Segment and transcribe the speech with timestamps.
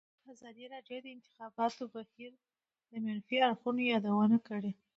[0.33, 2.31] ازادي راډیو د د انتخاباتو بهیر
[2.91, 4.71] د منفي اړخونو یادونه کړې.